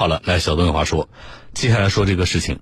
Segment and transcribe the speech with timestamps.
[0.00, 1.10] 好了，来小东有话说，
[1.52, 2.60] 接下来说这个事情，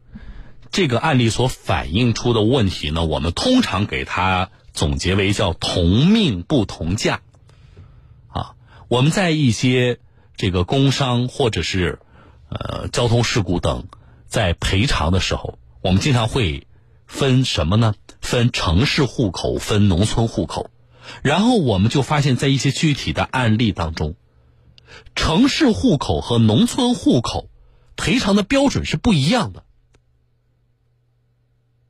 [0.73, 7.21] 这个案例所反映出的问题呢，我们通常给它总结为叫同命不同价。
[8.27, 8.57] 啊，
[8.89, 10.01] 我们在一些
[10.37, 12.01] 这个工伤或者是
[12.49, 13.87] 呃交通事故等
[14.27, 16.67] 在赔偿的时候，我们经常会
[17.07, 17.95] 分什么呢？
[18.21, 20.73] 分城市户口，分农村户口，
[21.23, 24.17] 然后我们就发现，在一些具体的案例当中。
[25.15, 27.51] 城市户口和农村户口
[27.97, 29.65] 赔偿的标准是不一样的，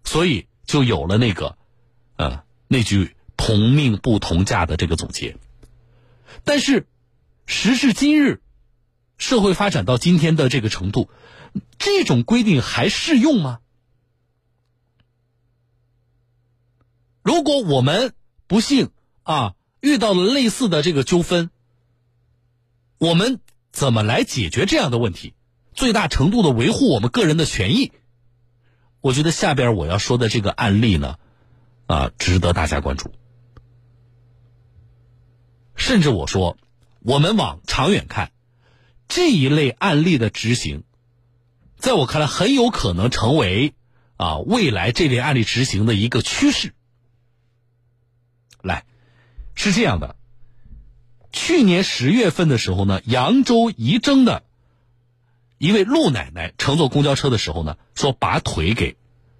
[0.05, 1.59] 所以就有了那个，
[2.17, 5.37] 呃，那句“同命不同价”的这个总结。
[6.45, 6.87] 但是，
[7.47, 8.41] 时至今日，
[9.17, 11.11] 社会发展到今天的这个程度，
[11.79, 13.61] 这种规定还适用吗？
[17.23, 18.15] 如果我们
[18.47, 18.91] 不幸
[19.23, 21.51] 啊遇到了类似的这个纠纷，
[22.99, 25.35] 我们怎么来解决这样的问题？
[25.73, 27.93] 最大程度的维护我们个人的权益。
[29.01, 31.19] 我觉得下边我要说的这个案例呢，
[31.87, 33.13] 啊，值得大家关注。
[35.77, 36.59] 甚至我说，
[36.99, 38.33] 我们往长远看，
[39.07, 40.83] 这一类案例的执行，
[41.77, 43.75] 在我看来很有可能成为
[44.17, 46.75] 啊未来这类案例执行的一个趋势。
[48.61, 48.85] 来，
[49.55, 50.17] 是这样的。
[51.33, 54.43] 去年十月份的时候呢，扬州仪征的
[55.59, 58.97] 一位陆奶奶乘坐公交车的时候呢，说把腿给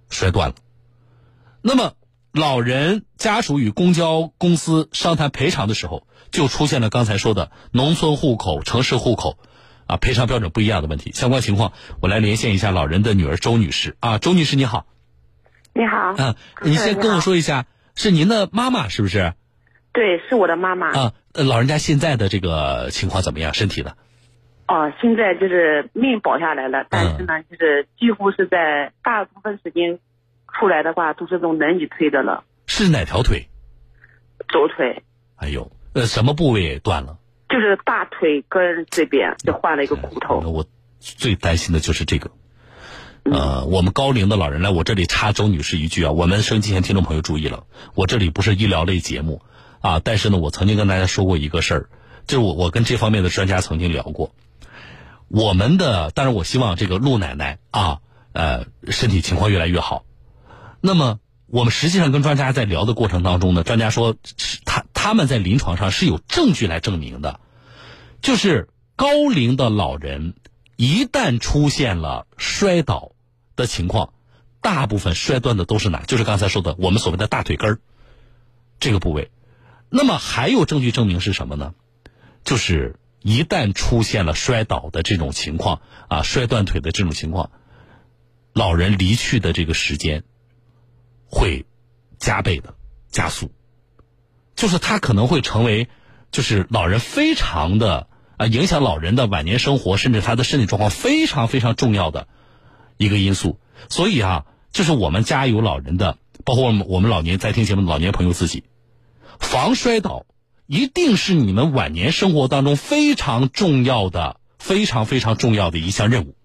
[0.09, 0.55] 摔断了。
[1.61, 1.93] 那么，
[2.31, 9.37] 老人家属与公交公司商谈赔偿的时候，就出现了刚才说的农村户口、城市户口
[9.87, 11.11] 啊赔偿标准不一样的问题。
[11.13, 14.85] 相关情况，我来连线一下老人的女儿周女士啊，周女士你好。
[15.73, 16.15] 你好。
[16.17, 19.33] 嗯，你先跟我说一下，是您的妈妈是不是？
[19.91, 20.87] 对，是我的妈妈。
[20.91, 21.13] 啊。
[21.33, 23.53] 呃，老人家现在的这个情况怎么样？
[23.53, 23.93] 身体呢？
[24.67, 29.99] 哦，现在就是命保下来了，但是呢，就是几乎是在大部分时间
[30.53, 32.43] 出来的话，都是用轮椅推的了。
[32.67, 33.47] 是哪条腿？
[34.47, 35.03] 左腿。
[35.37, 37.17] 哎呦，呃，什么部位断了？
[37.49, 40.39] 就是大腿根这边就换了一个骨头。
[40.39, 40.65] 我
[40.99, 42.29] 最担心的就是这个。
[43.23, 47.65] 呃，我们高龄的老人来我这里插周女士一句啊，我们收音机前听众朋友注意了，
[47.95, 49.41] 我这里不是医疗类节目。
[49.81, 51.89] 啊，但是呢，我曾经跟大家说过一个事儿，
[52.27, 54.33] 就是我我跟这方面的专家曾经聊过，
[55.27, 57.99] 我们的，当然我希望这个陆奶奶啊，
[58.33, 60.03] 呃，身体情况越来越好。
[60.81, 64.15] 那么我们实际上跟专家在聊的过程当中呢，专家说，
[64.65, 67.39] 他他们在临床上是有证据来证明的，
[68.21, 70.35] 就是高龄的老人
[70.75, 73.13] 一旦出现了摔倒
[73.55, 74.13] 的情况，
[74.61, 76.03] 大部分摔断的都是哪？
[76.03, 77.79] 就是刚才说的我们所谓的大腿根儿
[78.79, 79.31] 这个部位。
[79.89, 81.73] 那么还有证据证明是什么呢？
[82.43, 87.51] 就是一旦出现了摔倒的这种情况啊，摔断腿的这种情况，
[88.53, 90.23] 老人离去的这个时间
[91.25, 91.65] 会
[92.17, 92.75] 加倍的
[93.09, 93.51] 加速，
[94.55, 95.89] 就是他可能会成为
[96.31, 98.07] 就是老人非常的
[98.37, 102.27] 啊影响老人的晚年生活，甚至他的身体状况非常非常重要的
[102.97, 103.59] 一个因素。
[103.89, 108.63] 所以啊，就是我们家有老人的，包括我们我们老年在听节目的老年朋友自己。
[109.39, 110.25] 防摔倒
[110.67, 116.35] 一定是你们晚年生活当中非常重要的、非常非常重要的一项任务。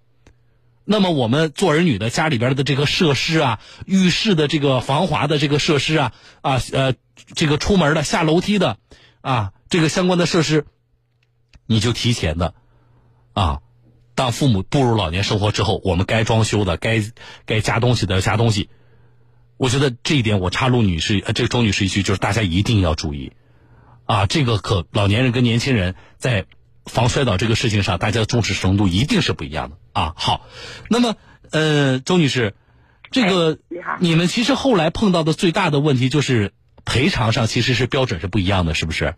[0.87, 6.13] 那么，我们做儿女的家里边的这个设施啊，浴室的这个防滑的这个设施啊，
[6.43, 6.95] 啊呃，
[7.35, 8.77] 这个出门的下楼梯的
[9.23, 10.67] 啊，这个相关的设施，
[11.67, 12.55] 你就提前的
[13.33, 13.61] 啊，
[14.15, 17.03] 当父母步入老年生活之后，我们该装修的、该
[17.47, 18.69] 该加东西的加东西。
[19.57, 23.33] 我觉得这一点，我插陆女士，呃，这个周女士一句，就是大家一定要注意，
[24.05, 26.47] 啊，这个可老年人跟年轻人在
[26.87, 30.13] 防摔倒这个事情上，大家的重视程度一定是不一样的啊。
[30.17, 30.47] 好，
[30.91, 31.15] 那么，
[31.53, 32.55] 呃，周女士，
[33.13, 33.59] 这个
[34.01, 36.53] 你们其实后来碰到的最大的问题就是
[36.85, 39.15] 赔偿上其实是标准是不一样的，是不是？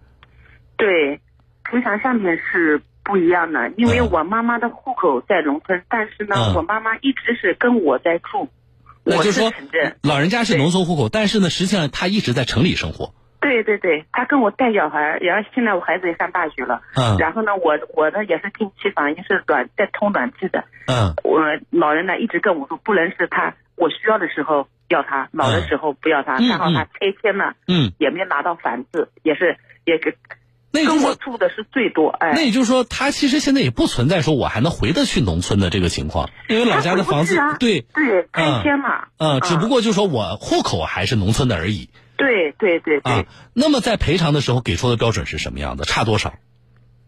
[0.76, 1.20] 对，
[1.64, 8.50] 赔偿上面是不一样的，因为我妈妈的户口在农村，但是呢，我妈妈一直是跟我在住。
[9.06, 9.52] 那就是说，
[10.02, 13.14] 老人家是农村户口，但是呢，实际上他一直在城里生活。
[13.40, 16.82] 对对对，他跟我带小孩，然后现在我孩子也上大学了。
[16.96, 17.16] 嗯。
[17.18, 20.64] 然后呢，我我呢也是定期房，也是暖在通暖气的。
[20.88, 21.14] 嗯。
[21.22, 26.38] 我老人呢一直跟我说，不能是他我需要的时候要他，老的时候不要他。
[26.38, 30.16] 然后他拆迁了，嗯，也没拿到房子，也是也给。
[30.84, 41.88] 跟我住的是最多，哎，那也就是说，他其实现在也不存在说我还能回得去农村的这个情况，因为老家的房子，对对，拆迁嘛，嗯，只不过就是说我户口还是农村的而已。
[42.16, 43.26] 对对对对。
[43.52, 45.84] 那么在赔偿的时候给出的标准是什么样的？
[45.84, 46.34] 差多少？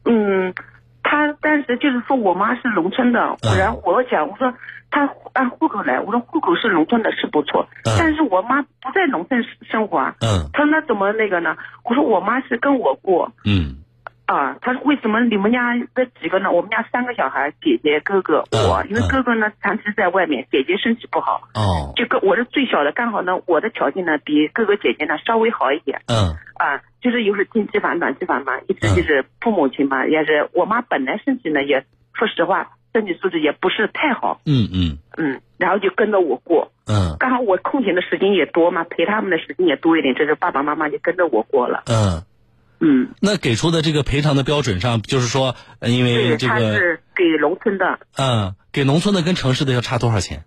[0.05, 0.55] 嗯，
[1.03, 4.53] 他当时就是说我妈是农村的，然后我讲我说
[4.91, 10.15] 他按户口来，我说户口是农村的是不错，但是我妈不在农村生活啊。
[10.21, 10.49] 嗯。
[10.53, 11.57] 他说那怎么那个呢？
[11.85, 13.31] 我说我妈是跟我过。
[13.45, 13.85] 嗯。
[14.27, 16.51] 啊，他说为什么你们家这几个呢？
[16.51, 21.49] 我们家三个小孩，姐姐、哥哥，我，因为哥哥呢长期在外面，姐姐身体不好。
[21.55, 21.93] 哦。
[21.97, 26.03] 就跟我是最小的，刚好呢，我的条件呢比哥哥姐姐呢稍微好一点。
[26.09, 26.37] 嗯。
[26.59, 34.41] 啊，就是又是经期房、短期房嘛，一直就是父母亲嘛，也是我妈本来身体呢也，说实话，身体素质也不是太好。
[34.45, 34.99] 嗯嗯。
[35.17, 36.73] 嗯，然后就跟着我过。
[36.87, 37.15] 嗯。
[37.21, 41.85] 刚好我空闲的时间也多嘛，陪他们的时间也多一点，这是爸爸妈妈就跟着我过了。
[41.87, 42.25] 嗯。
[42.81, 50.45] 嗯，那给出的这个赔偿的标准上，就是说，因为这个是给农村的，嗯，给农村的跟城市的要差多少钱？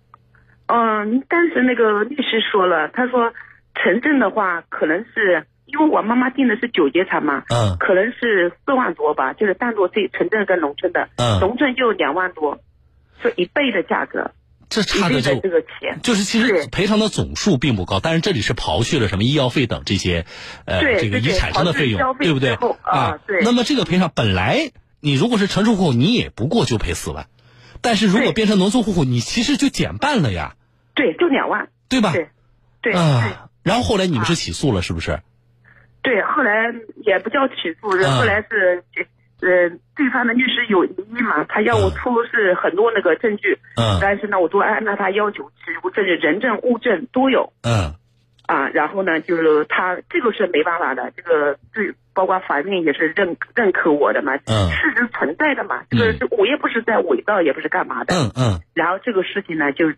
[0.66, 3.34] 嗯，但是那个律师说了，他说
[3.74, 12.60] 城镇的话，可能是因为我妈妈订的是九节产嘛，嗯，可能是四万多吧，就是单独这城镇跟农村的，嗯，农村就两万多，
[13.22, 14.32] 是一倍的价格。
[14.68, 15.34] 这差的就
[16.02, 20.24] 就是其实赔偿的总数并不高，但是这里是刨去了什么医药费等这些，
[20.64, 23.18] 呃，这个遗产上的费用，对不对啊？
[23.26, 23.42] 对。
[23.42, 24.70] 那么这个赔偿本来
[25.00, 27.26] 你如果是城市户口，你也不过就赔四万，
[27.82, 30.54] 但是如果变成农村户口，你其实就减半了呀。
[30.94, 32.12] 对，就两万，对吧？
[32.12, 32.28] 对，
[32.80, 32.94] 对。
[32.94, 35.20] 啊，然后后来你们是起诉了，是不是？
[36.02, 38.82] 对，后来也不叫起诉，后来是。
[39.42, 41.42] 呃，对方的律师有异议嘛？
[41.48, 47.92] 他要我出示很多那个证据，嗯，但是呢，我都按照他要求提出证据，人证物证都有，嗯，
[48.46, 59.90] 啊，然后呢，就是他这个是没办法的，这个对，包括法院也是认认可我的嘛，嗯，事实存在的嘛，这个是我也不是在伪造，也不是干嘛的，嗯嗯，然后这个事情呢，就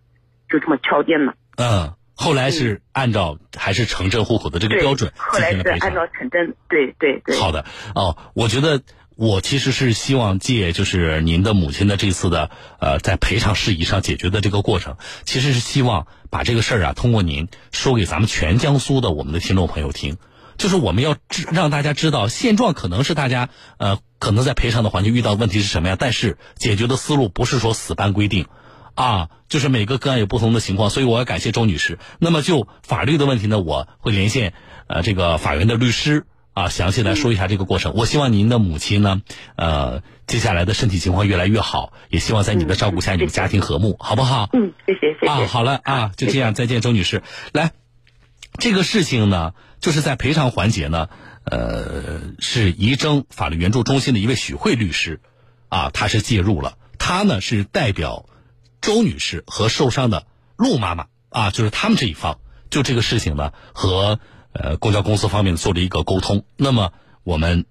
[0.48, 7.64] 就这么敲定了，嗯，后来是按照还是城镇户口的这个标准后来是按照城镇，对对对，好的，
[7.94, 8.82] 哦，我觉得。
[9.16, 12.50] 我其实是希望借就是您的母亲的这次的
[12.80, 20.16] 呃在赔偿事宜上解决的这个过程，其实是希望把这个事儿啊通过您说给咱们全江苏的我们的听众朋友听，
[20.58, 28.48] 就是我们要知让大家知道现状可能是大家呃可能在赔偿的环节遇到问题是什么呀，但是解决的思路不是说死搬规定，
[28.94, 31.98] 啊，就是每个个案有不同的情况，所以我要感谢周女士。
[32.18, 34.54] 那么就法律的问题呢，我会连线
[34.86, 36.26] 呃这个法院的律师。
[36.54, 37.94] 啊，详细来说一下这个过程。
[37.96, 39.22] 我希望您的母亲呢，
[39.56, 44.50] 呃，接下来的身体情况越来越好，也希望在你的照顾下，你们家庭和睦，好不好？
[44.52, 45.26] 嗯，谢谢，谢谢。
[45.26, 47.24] 啊，好了啊，就这样，再见，周女士。
[47.52, 47.72] 来，
[48.60, 51.08] 这个事情呢，就是在赔偿环节呢，
[51.42, 55.18] 呃，是仪征法律援助中心的一位许慧律师，
[55.70, 58.26] 啊，他是介入了，他呢是代表
[58.84, 60.26] 周女士和受伤的
[60.56, 62.38] 陆妈妈啊，就是他们这一方，
[62.70, 64.20] 就这个事情呢和。
[64.56, 66.44] 呃，公交公司方面做了一个沟通。
[66.56, 66.92] 那么，
[67.24, 67.66] 我们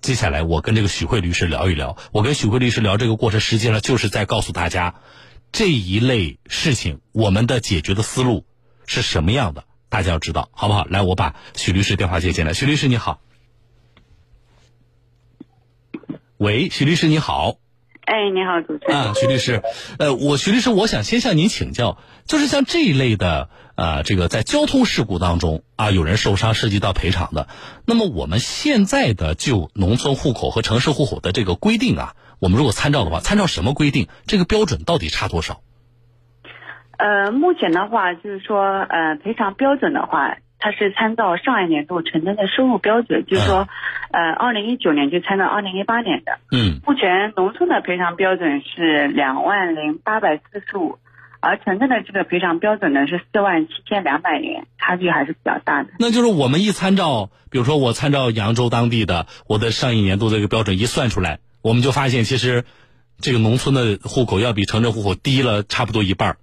[0.00, 1.98] 接下来我跟这个许慧律师聊一聊。
[2.10, 4.94] 我跟许慧律师聊这个过程，实际上就是在告诉大家
[5.52, 8.46] 这一类事情我们的解决的思路
[8.86, 10.86] 是什么样的，大家要知道，好不好？
[10.86, 12.54] 来，我把许律师电话接进来。
[12.54, 13.20] 许律师你好，
[16.38, 17.58] 喂，许律师你好。
[18.12, 18.94] 哎，你好，主持人。
[18.94, 19.62] 啊，徐律师，
[19.98, 27.48] 呃，我徐律师，我想先向您请教，就是像这一类的，呃，这个在交通事故当中啊，有人受伤涉及到赔偿的，
[27.86, 34.08] 那么我们现在的就农村户口和城市户口的这个规定啊，我们如果参照的话，参照什么规定？
[34.26, 35.62] 这个标准到底差多少？
[36.98, 40.36] 呃，目前的话，就是说，呃，赔偿标准的话。
[40.64, 43.68] 它是参照上一年度城镇的收入标准，就是说，
[44.12, 46.38] 呃，二零一九年就参照二零一八年的。
[46.52, 46.78] 嗯。
[46.86, 51.00] 目前农村的赔偿标准是两万零八百四十五，
[51.40, 55.88] 而城镇的这个赔偿标准呢是四万七千两百元，差距还是比较大的。
[55.98, 62.62] 那就是我们一参照，比如说我参照扬州当地的我的上一年度这个标准一算出来，我们就发现其实
[63.18, 66.36] 这个农村的户口要比城镇户口低了差不多一半。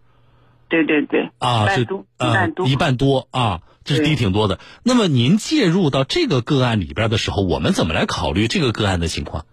[0.68, 1.30] 对对对。
[1.40, 1.86] 啊，是一
[2.20, 2.68] 半多。
[2.68, 3.62] 一半多啊。
[3.90, 4.60] 这是低挺多的。
[4.84, 9.46] 那么您介入到这个个案里边的时候，我们怎么来考虑这个个案的情况？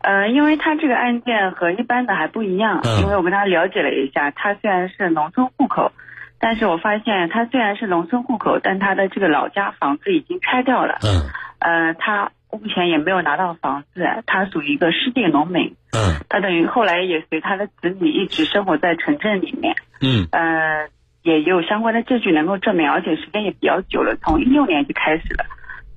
[0.00, 5.92] 呃，因为他这个案件和一般的还不一样，因为我跟他了解了一下，他虽然是农村户口，
[6.40, 10.98] 但是我发现他虽然是农村户口，但他的这个老家房子已经拆掉了。
[11.02, 11.28] 嗯。
[11.60, 15.76] 呃，他目前也没有拿到房子，他属于一个失地农民。
[15.92, 16.24] 嗯。
[16.28, 19.76] 他等于后来也随他的子女一直生活在城镇里面。
[20.00, 20.26] 嗯。
[20.32, 20.88] 呃。
[21.22, 25.44] 也有相关的证据能够证明，而且时间也比较久了，从一六年就开始了，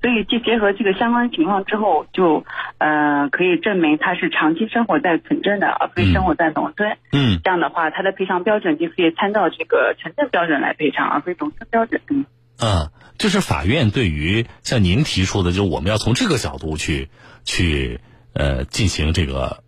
[0.00, 2.44] 所以就结合这个相关情况之后，就
[2.78, 6.96] 呃可以证明他是长期生活在城镇的，而非生活在农村。
[7.12, 12.00] 嗯，这样的话，他的赔偿标准就可以参照这个城镇标准来赔偿，而非农村标准。
[12.08, 12.24] 嗯，
[12.58, 17.08] 啊，就是法院对于像您提出的，就我们要从这个角度去
[17.44, 17.98] 去
[18.32, 19.64] 呃进行这个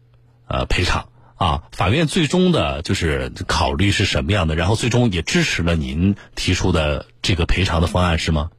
[0.46, 1.06] 呃赔偿
[1.38, 1.62] 啊。
[1.72, 8.50] 法院最终的就是考虑是什么样的，然后最终也支持了您提出的这个赔偿的方案，是吗？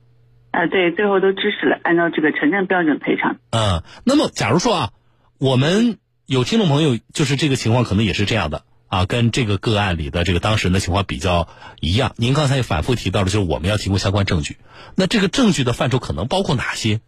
[0.50, 3.38] 啊，对，最后都支持了，按照这个城镇标准赔偿。
[3.51, 4.89] 嗯，那么假如说啊，
[5.38, 8.63] 我们有听众朋友就是这个情况可能也是这样的。
[8.88, 11.48] 啊，跟这个个案里的这个当事人的情况比较
[11.79, 12.13] 一样。
[12.17, 14.57] 您刚才也反复提到了，就是我们要提供相关证据。
[14.95, 17.00] 那这个证据的范畴可能包括哪些？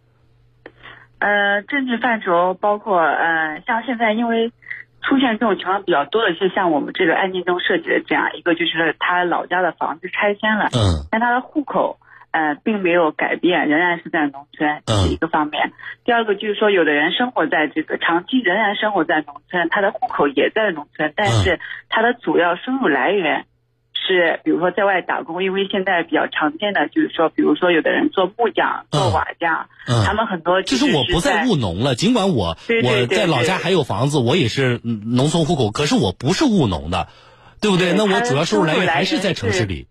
[1.18, 4.52] 呃，证据范畴包括呃，像现在因为
[5.02, 11.98] 出现这种情况比较多的，是像我们这个案件中涉及的这样一个，就是他老家的房子拆迁了，嗯，但他的户口。
[12.32, 15.70] 呃，并没有改变，仍然是在农村，这是一个方面。
[16.02, 23.44] 第二个就是说，有的人生活在这个长期仍然生活在农村，他的户口也在农村，但是他的主要收入来源
[24.06, 25.42] 是，比如说在外打工。
[25.42, 31.94] 因为现在比较常见的就是说，比如说有的人做木匠、做瓦匠，他们很多就是我不在务农了。
[31.94, 37.08] 尽管我我在老家还有房子，我也是农村户口，可是我不是务农的，
[37.60, 37.92] 对不对？
[37.92, 39.86] 那我主要收入来源还是在城市里。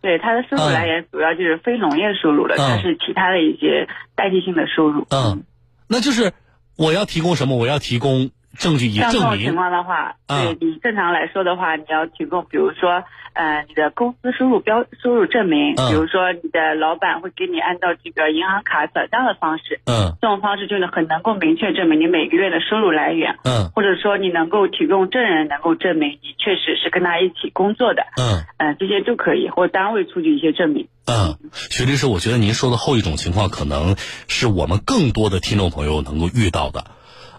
[0.00, 5.06] 对他的收入来源主要就是非农业收入了，它是其他的一些代替性的收入。
[5.10, 5.44] 嗯，
[5.88, 6.32] 那就是
[6.76, 7.56] 我要提供什么？
[7.56, 8.30] 我要提供。
[8.58, 9.12] 证据以证明。
[9.12, 30.88] 像这种情况的话，对你正常来说的话，你要提供，比如说，呃，你的工资收入标收入证明，比如说你的老板会给你按照这个银行卡转账的方式，嗯，这种方式就是很能够明确证明你每个月的收入来源，嗯，或者说你能够提供证人能够证明你确实是跟他一起工作的，嗯，嗯，这些都可以，或单位出具一些证明。
[31.06, 33.94] 嗯，徐律师，我觉得您说的后一种情况，可能
[34.26, 36.84] 是我们更多的听众朋友能够遇到的。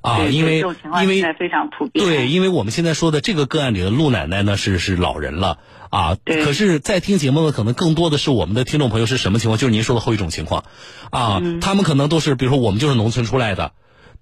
[0.08, 0.60] 啊，因为
[1.02, 2.06] 因为非常普遍。
[2.06, 5.60] 对，因为我们现在说的这个个案里的陆奶奶呢，是是老人了
[5.90, 6.16] 啊。
[6.24, 6.46] 对。
[6.46, 9.58] 可是，在听节目的可能更多的是我们的听众朋友是什么情况？
[9.58, 10.64] 就是您说的后一种情况，
[11.12, 13.74] 啊，他们可能都是，比如说我们就是农村出来的，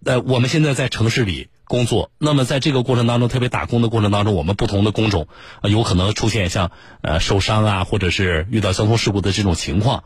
[0.03, 2.09] 呃，我们现在在城市里工作。
[2.17, 5.27] 那么在这个过程当中，特别打工的过程当中，我们不同的工种，
[5.61, 10.03] 有可能出现像呃受伤啊，或者是遇到交通事故的这种情况，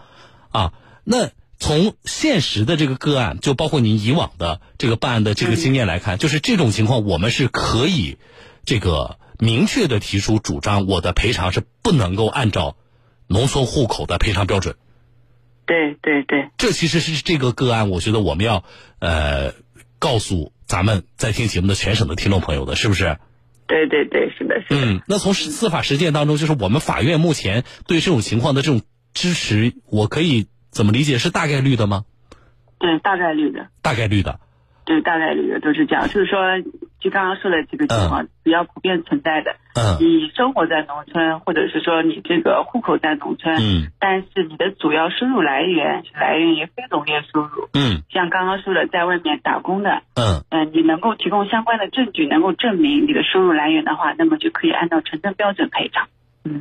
[0.52, 1.30] 啊，那。
[1.62, 8.18] 从现实的这个个案，就包括您以往的这个办案的这个经验来看，就是这种情况，我们是可以
[8.64, 12.78] 这个明确的提出主张，我的赔偿是不能够按照
[13.28, 14.78] 农村户口的赔偿标准。
[15.66, 18.64] 对对对，这其实是这个个案，我觉得我们要
[19.00, 19.54] 呃
[20.00, 23.18] 告诉咱们在听节目的全省的听众朋友的，是不是？
[23.68, 24.94] 对对对，是的，是的。
[24.94, 28.82] 嗯，那从司法实践当中，就是我们法院目前对这种情况的这种
[29.14, 30.48] 支持，我可以。
[30.72, 32.06] 怎么理解是大概率的吗？
[32.80, 33.68] 对，大概率的。
[33.82, 34.40] 大概率的。
[34.86, 36.08] 对，大概率的都是这样。
[36.08, 36.40] 就是说，
[37.00, 39.56] 就刚刚说的这个情况比较普遍存在的。
[39.76, 39.98] 嗯。
[40.00, 43.92] 你生活在农村，或者是说你这个户口在农村，嗯。
[44.00, 47.70] 但是你的主要收入来源是来源于非农业收入。
[47.74, 48.02] 嗯。
[48.10, 50.02] 像刚刚说的，在外面打工的。
[50.16, 50.42] 嗯。
[50.50, 56.08] 嗯，你能够提供相关的证据，能够证明你的收入来源的话，那么就可以按照城镇标准赔偿。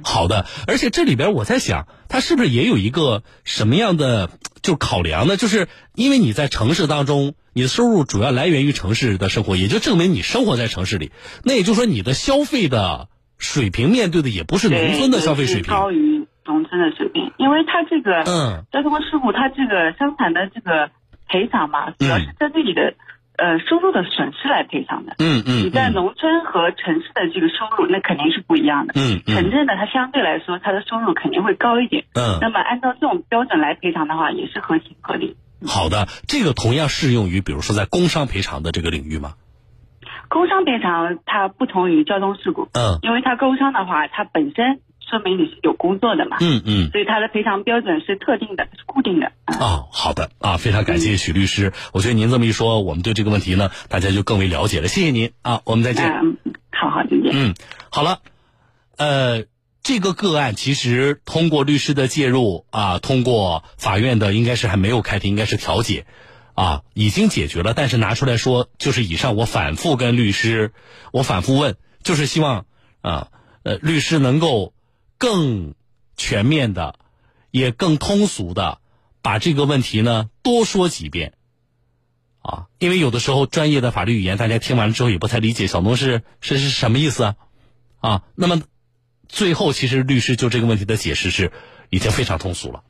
[0.03, 4.31] 好的，而且这里边我在想，他是不是也有一个什么样的
[4.61, 5.37] 就考量呢？
[5.37, 11.13] 就是因为你在城市当中，你的收入主要来源于城市的生活，也就证明你生活在城市里。
[11.45, 13.09] 那也就是说，你的消费的
[13.39, 17.33] 水平面对的也不是农村的消费水平，高于农村的水平。
[17.39, 20.91] 因为他这个嗯，交通事故，他这个生产的这个
[21.29, 22.95] 赔偿嘛，主要是针对你的。
[23.39, 25.15] 呃，收入的损失来赔偿的。
[25.19, 25.65] 嗯嗯。
[25.65, 28.95] 你在农村和城市的这个收入，那肯定是不一样的。
[28.97, 29.35] 嗯嗯。
[29.35, 32.05] 城镇呢，它相对来说，它的收入肯定会高一点。
[32.15, 32.39] 嗯。
[32.41, 35.37] 那么按照这种标准来赔偿的话，也是合情合理。
[35.67, 39.35] 好的，这个同样适用于，比如说在工伤赔偿的这个领域吗？
[40.29, 42.69] 工伤赔偿它不同于交通事故。
[42.75, 42.99] 嗯。
[43.03, 44.81] 因为它工伤的话，它本身。
[45.09, 46.37] 说明你是有工作的嘛？
[46.41, 49.33] 嗯嗯，所以他的赔偿标准是特定的，是固定的。
[49.47, 51.73] 哦，好的啊，非常感谢许律师。
[51.93, 54.89] 我觉得您这么一说，我们对这个问题呢，大家就更为了解了。
[54.89, 56.05] 谢谢您啊，我们再见。
[56.07, 56.37] 嗯，
[56.71, 57.31] 好好再见。
[57.33, 57.55] 嗯，
[57.91, 58.21] 好了，
[58.99, 59.45] 呃，
[59.83, 66.05] 这个个案其实通过律师的介入啊，通过法院的应该是还没有开庭，应该是调解
[66.55, 67.73] 啊，已经解决了。
[67.73, 70.73] 但是拿出来说，就是以上我反复跟律师，
[71.13, 72.67] 我反复问，就是希望
[73.01, 73.29] 啊，
[73.63, 74.75] 呃，律师能够。
[75.19, 75.75] 更
[76.17, 76.99] 全面的，
[77.51, 78.81] 也更通俗的，
[79.21, 81.35] 把这个问题呢多说几遍，
[82.41, 87.37] 啊，因为有的时候专业的法律语言大家听完了之后也不太理解，小东是是是什么意思啊？
[87.99, 88.63] 啊，那么
[89.29, 91.53] 最后其实律师就这个问题的解释是
[91.91, 92.85] 已经非常通俗了，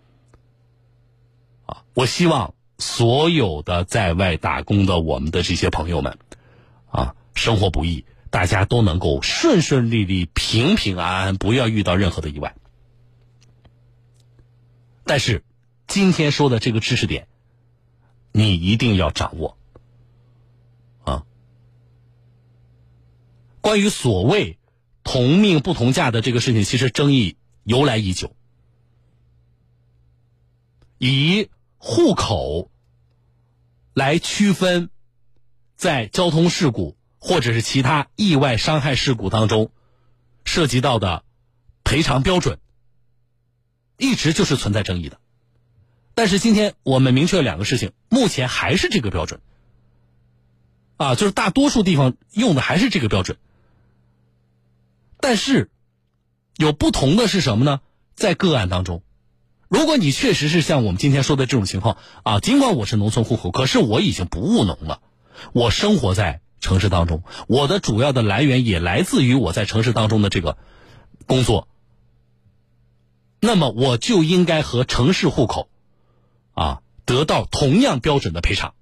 [1.66, 6.18] 啊，我希望所有的在外打工的我们的这些朋友们，
[6.90, 8.04] 啊，生活不易。
[8.30, 12.54] 大家都能够顺顺利利、平平安安，不要遇到任何的意外。
[15.04, 15.42] 但是，
[15.86, 17.28] 今天说的这个知识点，
[18.32, 19.56] 你一定要掌握。
[21.04, 21.24] 啊，
[23.62, 24.58] 关于所谓
[25.02, 28.36] 同命不同价的这个事情，其实争议由来已久。
[30.98, 32.70] 以户口
[33.94, 34.90] 来区分，
[35.76, 39.70] 在交通事故或者是其他意外伤害事故当中
[40.44, 41.24] 涉及到的
[41.84, 42.58] 赔偿标准，
[43.96, 45.18] 一直就是存在争议的。
[46.14, 49.40] 但是今天我们明确了两个事情，目前还是这个标准，
[50.96, 53.38] 啊，就是大多数地方用的还是这个标准。
[55.20, 55.70] 但是
[56.56, 57.80] 有不同的是什么呢？
[58.14, 59.02] 在个案当中，
[59.68, 65.00] 如果你确实是像我们今天说的这种情况啊，尽管我是农村户口，可是我已经不务农了，
[65.52, 70.58] 我生活在城市当中，我的主要的来源也来自于我在城市当中的这个
[71.26, 71.66] 工作，
[73.40, 75.68] 那么我就应该和城市户口。
[76.52, 78.74] 啊，得到同样标准的赔偿。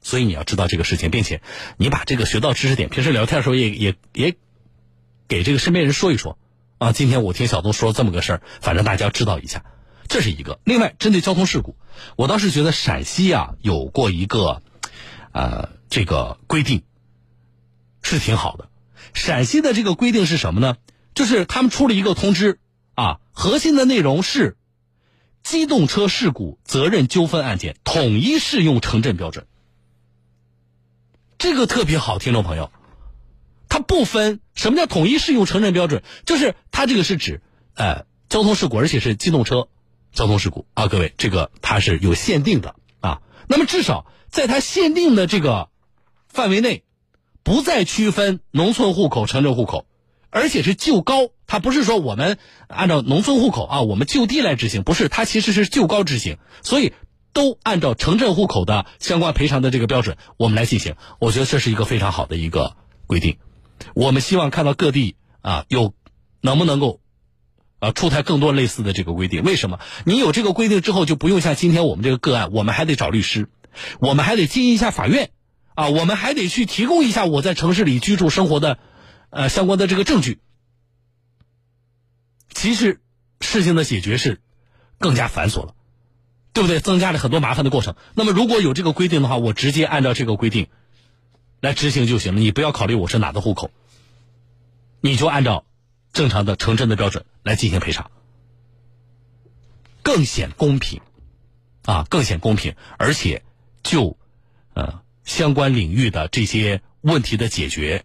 [0.00, 1.42] 所以你要知道这个事情，并且
[1.76, 4.36] 你把这个学到知识点，平时聊天的时候也也也
[5.26, 6.38] 给这个身边人说一说。
[6.78, 9.64] 啊，今天我听小东说了这么个事儿，反正大家知道一下，
[10.06, 10.60] 这是一个。
[10.64, 11.74] 另外，针对交通事故，
[12.14, 14.62] 我倒是觉得陕西啊有过一个
[15.32, 16.84] 呃这个规定
[18.00, 18.70] 是挺好的。
[19.12, 20.76] 陕西的这个规定是什么呢？
[21.12, 22.58] 就是他们出了一个通知
[22.94, 24.56] 啊，核心的内容是。
[25.42, 29.46] 机动车事故责任纠纷案件统一适用城镇标准，
[31.38, 32.70] 这个特别好，听众朋友，
[33.70, 37.40] 它不分什么叫统一适用城镇标准，就是它这个是指，
[37.74, 39.68] 呃，交通事故，而且是机动车
[40.12, 43.22] 交通事故啊，各位，这个它是有限定的啊。
[43.48, 45.69] 那么至少在它限定的这个
[46.32, 46.84] 范围内，
[47.42, 49.86] 不再区分农村户口、城镇户口。
[50.32, 56.92] 而且是就高，它不是说我们按照农村户口啊，我们就地来执行，不是，它其实是就高执行，所以
[57.32, 60.94] 都按照城镇户口的相关赔偿的这个标准，我们来进行。
[61.18, 62.76] 我觉得这是一个非常好的一个
[63.08, 63.38] 规定。
[63.92, 65.94] 我们希望看到各地啊有
[66.40, 67.00] 能不能够
[67.80, 69.42] 啊出台更多类似的这个规定。
[69.42, 69.80] 为什么？
[70.04, 73.48] 你有这个规定之后，就不用像今天我们这个个案，我们还得找律师，
[73.98, 75.30] 我们还得接一下法院
[75.80, 78.78] 啊，我们还得去提供一下我在城市里居住生活的。
[79.30, 80.40] 呃，相关的这个证据，
[82.52, 83.00] 其实
[83.40, 84.40] 事情的解决是
[84.98, 85.76] 更加繁琐了，
[86.52, 86.80] 对不对？
[86.80, 87.94] 增加了很多麻烦的过程。
[88.14, 90.66] 那么如果有这个规定的话，我直接按照这个规定
[91.60, 92.40] 来执行就行了。
[92.40, 93.70] 你不要考虑我是哪的户口，
[95.00, 95.64] 你就按照
[96.12, 98.10] 正常的城镇的标准来进行赔偿，
[100.02, 101.00] 更显公平
[101.84, 103.44] 啊，更显公平，而且
[103.84, 104.18] 就
[104.74, 108.04] 呃相关领域的这些问题的解决。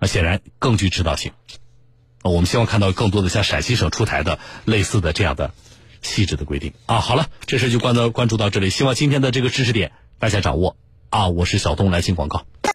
[0.00, 1.32] 啊显然更具指导性。
[2.22, 5.52] 我们希望看到更多的像陕西省出台的类似的这样的
[6.02, 7.00] 细致的规定啊。
[7.00, 8.70] 好了，这事就关到关注到这里。
[8.70, 10.76] 希望今天的这个知识点大家掌握
[11.10, 11.28] 啊。
[11.28, 12.46] 我是小东，来信广告。